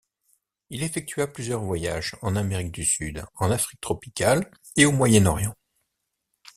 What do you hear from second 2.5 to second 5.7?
du Sud, en Afrique tropicale et au Moyen-Orient.